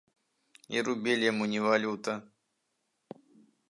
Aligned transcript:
І 0.77 0.83
рубель 0.87 1.25
яму 1.31 1.45
не 1.53 1.59
валюта. 1.67 2.19